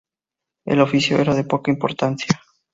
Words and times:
El 0.65 0.81
oficio 0.81 1.19
era 1.19 1.35
de 1.35 1.43
poca 1.43 1.69
importancia. 1.69 2.41